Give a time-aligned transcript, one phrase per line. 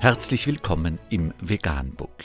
[0.00, 2.22] Herzlich willkommen im Veganbook.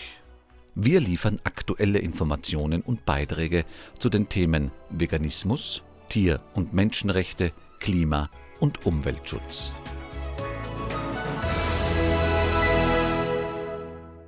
[0.76, 3.66] Wir liefern aktuelle Informationen und Beiträge
[3.98, 9.74] zu den Themen Veganismus, Tier- und Menschenrechte, Klima- und Umweltschutz.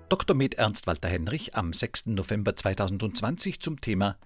[0.10, 0.36] Dr.
[0.36, 2.08] Med Ernst Walter Henrich am 6.
[2.08, 4.18] November 2020 zum Thema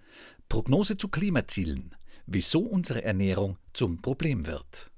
[0.48, 1.94] Prognose zu Klimazielen,
[2.26, 4.92] wieso unsere Ernährung zum Problem wird.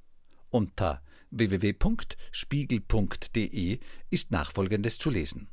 [0.52, 1.02] Unter
[1.32, 3.80] www.spiegel.de
[4.10, 5.50] ist nachfolgendes zu lesen.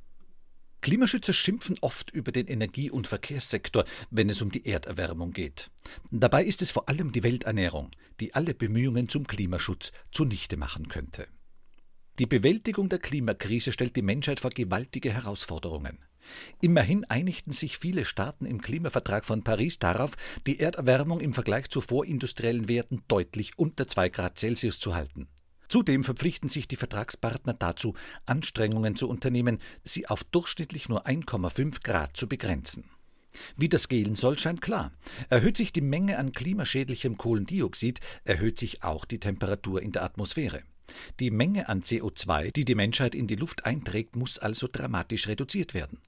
[0.80, 5.70] Klimaschützer schimpfen oft über den Energie- und Verkehrssektor, wenn es um die Erderwärmung geht.
[6.11, 11.27] Dabei ist es vor allem die Welternährung, die alle Bemühungen zum Klimaschutz zunichte machen könnte.
[12.19, 15.98] Die Bewältigung der Klimakrise stellt die Menschheit vor gewaltige Herausforderungen.
[16.61, 20.12] Immerhin einigten sich viele Staaten im Klimavertrag von Paris darauf,
[20.47, 25.29] die Erderwärmung im Vergleich zu vorindustriellen Werten deutlich unter 2 Grad Celsius zu halten.
[25.69, 27.95] Zudem verpflichten sich die Vertragspartner dazu,
[28.27, 32.91] Anstrengungen zu unternehmen, sie auf durchschnittlich nur 1,5 Grad zu begrenzen.
[33.56, 34.92] Wie das gehen soll, scheint klar.
[35.29, 40.62] Erhöht sich die Menge an klimaschädlichem Kohlendioxid, erhöht sich auch die Temperatur in der Atmosphäre.
[41.20, 45.75] Die Menge an CO2, die die Menschheit in die Luft einträgt, muss also dramatisch reduziert
[45.75, 46.01] werden.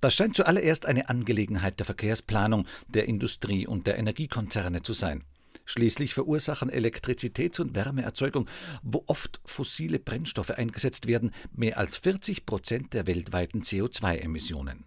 [0.00, 5.24] Das scheint zuallererst eine Angelegenheit der Verkehrsplanung, der Industrie und der Energiekonzerne zu sein.
[5.70, 8.48] Schließlich verursachen Elektrizitäts- und Wärmeerzeugung,
[8.82, 14.86] wo oft fossile Brennstoffe eingesetzt werden, mehr als 40 Prozent der weltweiten CO2-Emissionen.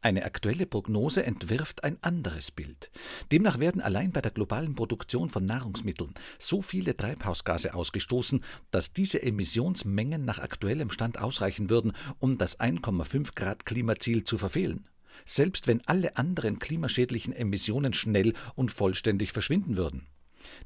[0.00, 2.92] Eine aktuelle Prognose entwirft ein anderes Bild.
[3.32, 9.20] Demnach werden allein bei der globalen Produktion von Nahrungsmitteln so viele Treibhausgase ausgestoßen, dass diese
[9.20, 14.86] Emissionsmengen nach aktuellem Stand ausreichen würden, um das 1,5 Grad Klimaziel zu verfehlen.
[15.24, 20.06] Selbst wenn alle anderen klimaschädlichen Emissionen schnell und vollständig verschwinden würden.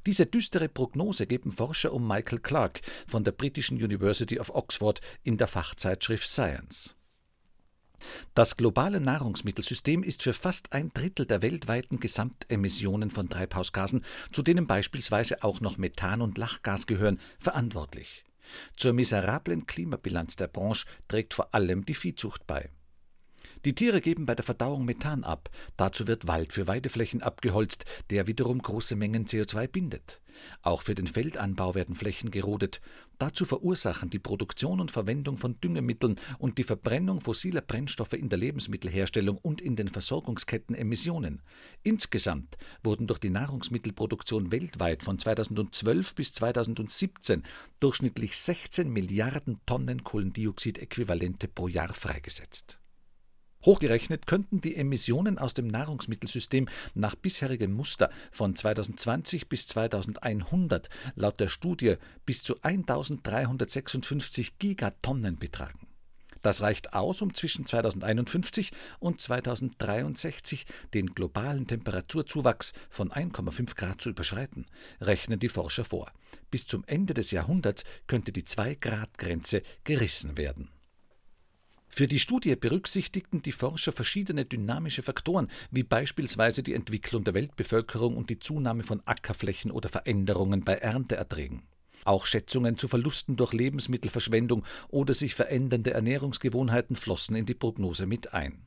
[0.05, 5.37] Diese düstere Prognose geben Forscher um Michael Clark von der britischen University of Oxford in
[5.37, 6.95] der Fachzeitschrift Science.
[8.33, 14.67] Das globale Nahrungsmittelsystem ist für fast ein Drittel der weltweiten Gesamtemissionen von Treibhausgasen, zu denen
[14.67, 18.25] beispielsweise auch noch Methan und Lachgas gehören, verantwortlich.
[18.75, 22.69] Zur miserablen Klimabilanz der Branche trägt vor allem die Viehzucht bei.
[23.65, 25.49] Die Tiere geben bei der Verdauung Methan ab.
[25.77, 30.21] Dazu wird Wald für Weideflächen abgeholzt, der wiederum große Mengen CO2 bindet.
[30.61, 32.81] Auch für den Feldanbau werden Flächen gerodet.
[33.19, 38.39] Dazu verursachen die Produktion und Verwendung von Düngemitteln und die Verbrennung fossiler Brennstoffe in der
[38.39, 41.41] Lebensmittelherstellung und in den Versorgungsketten Emissionen.
[41.83, 47.43] Insgesamt wurden durch die Nahrungsmittelproduktion weltweit von 2012 bis 2017
[47.79, 52.79] durchschnittlich 16 Milliarden Tonnen Kohlendioxidäquivalente pro Jahr freigesetzt.
[53.65, 61.39] Hochgerechnet könnten die Emissionen aus dem Nahrungsmittelsystem nach bisherigem Muster von 2020 bis 2100 laut
[61.39, 65.87] der Studie bis zu 1356 Gigatonnen betragen.
[66.41, 74.09] Das reicht aus, um zwischen 2051 und 2063 den globalen Temperaturzuwachs von 1,5 Grad zu
[74.09, 74.65] überschreiten,
[74.99, 76.11] rechnen die Forscher vor.
[76.51, 80.72] Bis zum Ende des Jahrhunderts könnte die 2-Grad-Grenze gerissen werden.
[81.95, 88.17] Für die Studie berücksichtigten die Forscher verschiedene dynamische Faktoren, wie beispielsweise die Entwicklung der Weltbevölkerung
[88.17, 91.61] und die Zunahme von Ackerflächen oder Veränderungen bei Ernteerträgen.
[92.03, 98.33] Auch Schätzungen zu Verlusten durch Lebensmittelverschwendung oder sich verändernde Ernährungsgewohnheiten flossen in die Prognose mit
[98.33, 98.65] ein.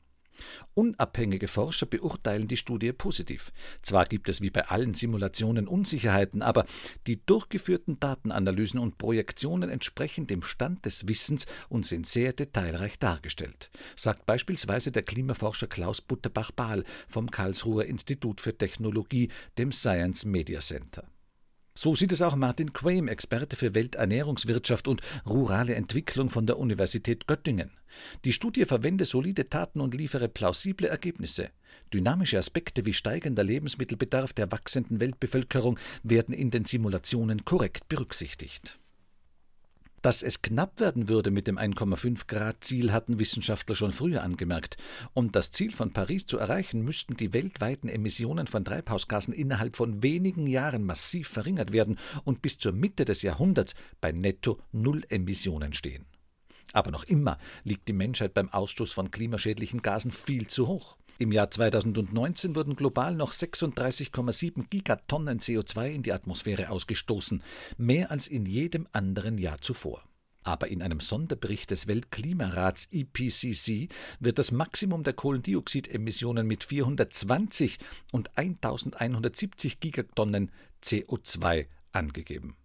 [0.73, 3.51] Unabhängige Forscher beurteilen die Studie positiv.
[3.81, 6.65] Zwar gibt es wie bei allen Simulationen Unsicherheiten, aber
[7.07, 13.71] die durchgeführten Datenanalysen und Projektionen entsprechen dem Stand des Wissens und sind sehr detailreich dargestellt,
[13.95, 21.03] sagt beispielsweise der Klimaforscher Klaus Butterbach-Bahl vom Karlsruher Institut für Technologie, dem Science Media Center.
[21.77, 27.27] So sieht es auch Martin Quaim, Experte für Welternährungswirtschaft und rurale Entwicklung von der Universität
[27.27, 27.69] Göttingen.
[28.25, 31.51] Die Studie verwende solide Taten und liefere plausible Ergebnisse.
[31.93, 38.79] Dynamische Aspekte wie steigender Lebensmittelbedarf der wachsenden Weltbevölkerung werden in den Simulationen korrekt berücksichtigt.
[40.01, 44.77] Dass es knapp werden würde mit dem 1,5 Grad Ziel hatten Wissenschaftler schon früher angemerkt.
[45.13, 50.03] Um das Ziel von Paris zu erreichen, müssten die weltweiten Emissionen von Treibhausgasen innerhalb von
[50.03, 55.73] wenigen Jahren massiv verringert werden und bis zur Mitte des Jahrhunderts bei netto Null Emissionen
[55.73, 56.05] stehen.
[56.73, 60.97] Aber noch immer liegt die Menschheit beim Ausstoß von klimaschädlichen Gasen viel zu hoch.
[61.19, 67.41] Im Jahr 2019 wurden global noch 36,7 Gigatonnen CO2 in die Atmosphäre ausgestoßen,
[67.77, 70.03] mehr als in jedem anderen Jahr zuvor.
[70.43, 77.79] Aber in einem Sonderbericht des Weltklimarats IPCC wird das Maximum der Kohlendioxidemissionen mit 420
[78.11, 80.51] und 1170 Gigatonnen
[80.83, 82.55] CO2 angegeben.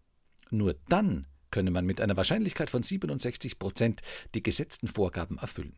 [0.50, 4.00] Nur dann könne man mit einer Wahrscheinlichkeit von 67 Prozent
[4.34, 5.74] die gesetzten Vorgaben erfüllen.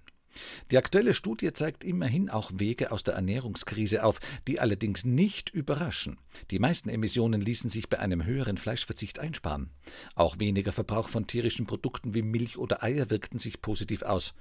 [0.71, 6.19] Die aktuelle Studie zeigt immerhin auch Wege aus der Ernährungskrise auf, die allerdings nicht überraschen.
[6.51, 9.71] Die meisten Emissionen ließen sich bei einem höheren Fleischverzicht einsparen.
[10.15, 14.35] Auch weniger Verbrauch von tierischen Produkten wie Milch oder Eier wirkten sich positiv aus.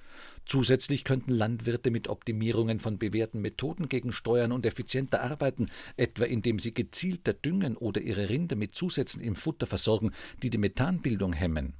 [0.45, 5.67] Zusätzlich könnten Landwirte mit Optimierungen von bewährten Methoden gegen Steuern und effizienter arbeiten,
[5.97, 10.11] etwa indem sie gezielter düngen oder ihre Rinder mit Zusätzen im Futter versorgen,
[10.41, 11.73] die die Methanbildung hemmen.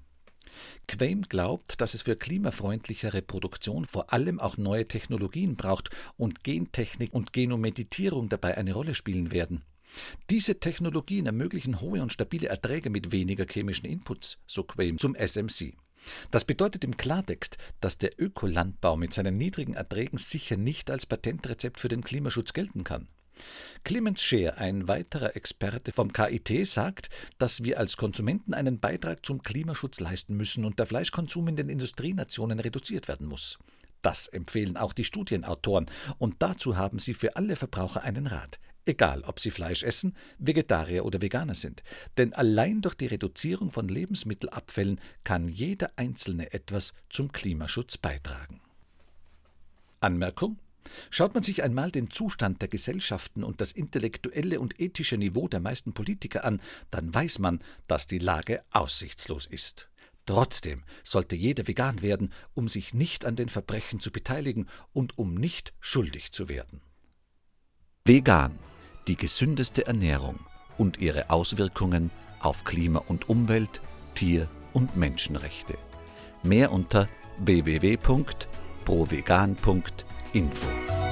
[0.87, 7.13] Quaim glaubt, dass es für klimafreundlichere Produktion vor allem auch neue Technologien braucht und Gentechnik
[7.13, 9.63] und Genomeditierung dabei eine Rolle spielen werden.
[10.29, 15.75] Diese Technologien ermöglichen hohe und stabile Erträge mit weniger chemischen Inputs, so Quaim zum SMC.
[16.31, 21.79] Das bedeutet im Klartext, dass der Ökolandbau mit seinen niedrigen Erträgen sicher nicht als Patentrezept
[21.79, 23.07] für den Klimaschutz gelten kann.
[23.83, 29.41] Clemens Scheer, ein weiterer Experte vom KIT, sagt, dass wir als Konsumenten einen Beitrag zum
[29.41, 33.59] Klimaschutz leisten müssen und der Fleischkonsum in den Industrienationen reduziert werden muss.
[34.01, 35.87] Das empfehlen auch die Studienautoren,
[36.17, 38.59] und dazu haben sie für alle Verbraucher einen Rat.
[38.85, 41.83] Egal, ob sie Fleisch essen, Vegetarier oder Veganer sind.
[42.17, 48.59] Denn allein durch die Reduzierung von Lebensmittelabfällen kann jeder Einzelne etwas zum Klimaschutz beitragen.
[50.01, 50.59] Anmerkung
[51.09, 55.59] Schaut man sich einmal den Zustand der Gesellschaften und das intellektuelle und ethische Niveau der
[55.59, 59.89] meisten Politiker an, dann weiß man, dass die Lage aussichtslos ist.
[60.25, 65.35] Trotzdem sollte jeder vegan werden, um sich nicht an den Verbrechen zu beteiligen und um
[65.35, 66.81] nicht schuldig zu werden.
[68.05, 68.57] Vegan,
[69.07, 70.39] die gesündeste Ernährung
[70.77, 72.09] und ihre Auswirkungen
[72.39, 73.81] auf Klima und Umwelt,
[74.15, 75.77] Tier- und Menschenrechte.
[76.41, 77.09] Mehr unter
[77.39, 81.02] www.provegan.de Info.